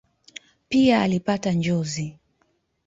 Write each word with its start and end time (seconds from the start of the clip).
Pia 0.69 1.01
alipata 1.01 1.51
njozi. 1.51 2.17